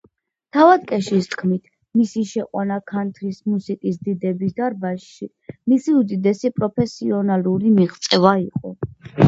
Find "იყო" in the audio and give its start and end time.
8.51-8.77